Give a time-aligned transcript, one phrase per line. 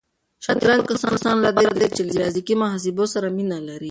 [0.45, 3.89] شطرنج د هغو کسانو لپاره دی چې له ریاضیکي محاسبو سره مینه لري.